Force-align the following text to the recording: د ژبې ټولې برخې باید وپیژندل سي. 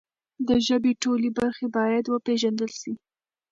د 0.47 0.49
ژبې 0.67 0.91
ټولې 1.03 1.29
برخې 1.39 1.67
باید 1.77 2.05
وپیژندل 2.07 2.71
سي. 2.81 2.93